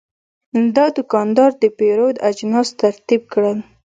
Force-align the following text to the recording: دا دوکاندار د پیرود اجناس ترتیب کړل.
دا 0.75 0.85
دوکاندار 0.97 1.51
د 1.61 1.63
پیرود 1.77 2.15
اجناس 2.29 2.67
ترتیب 2.81 3.21
کړل. 3.33 3.57